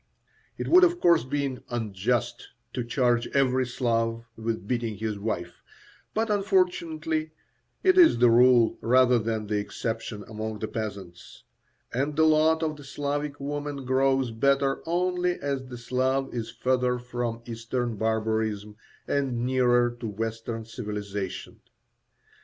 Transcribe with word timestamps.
It 0.57 0.67
would, 0.67 0.83
of 0.83 0.99
course, 0.99 1.23
be 1.23 1.59
unjust 1.69 2.47
to 2.73 2.83
charge 2.83 3.27
every 3.35 3.67
Slav 3.67 4.25
with 4.35 4.67
beating 4.67 4.95
his 4.97 5.19
wife, 5.19 5.61
but, 6.15 6.31
unfortunately, 6.31 7.33
it 7.83 7.99
is 7.99 8.17
the 8.17 8.31
rule 8.31 8.79
rather 8.81 9.19
than 9.19 9.45
the 9.45 9.59
exception 9.59 10.23
among 10.27 10.57
the 10.57 10.67
peasants; 10.67 11.43
and 11.93 12.15
the 12.15 12.23
lot 12.25 12.63
of 12.63 12.77
the 12.77 12.83
Slavic 12.83 13.39
woman 13.39 13.85
grows 13.85 14.31
better 14.31 14.81
only 14.87 15.33
as 15.39 15.67
the 15.67 15.77
Slav 15.77 16.33
is 16.33 16.49
further 16.49 16.97
from 16.97 17.43
Eastern 17.45 17.95
barbarism 17.95 18.77
and 19.07 19.45
nearer 19.45 19.91
to 19.99 20.07
Western 20.07 20.65
civilization. 20.65 21.59